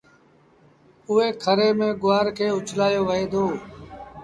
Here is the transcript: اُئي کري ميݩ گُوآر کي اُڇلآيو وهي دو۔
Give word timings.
اُئي 1.09 1.29
کري 1.43 1.69
ميݩ 1.77 1.97
گُوآر 2.01 2.27
کي 2.37 2.47
اُڇلآيو 2.57 3.01
وهي 3.07 3.25
دو۔ 3.31 3.45